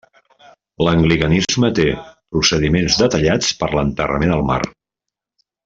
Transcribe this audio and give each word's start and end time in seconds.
L'anglicanisme 0.85 1.69
té 1.81 1.85
procediments 2.37 2.97
detallats 3.03 3.53
per 3.61 3.71
l'enterrament 3.77 4.35
al 4.39 4.43
mar. 4.51 4.61